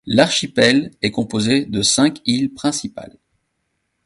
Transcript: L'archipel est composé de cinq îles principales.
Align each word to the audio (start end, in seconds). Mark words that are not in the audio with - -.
L'archipel 0.07 0.89
est 1.03 1.11
composé 1.11 1.63
de 1.65 1.83
cinq 1.83 2.23
îles 2.25 2.51
principales. 2.55 3.19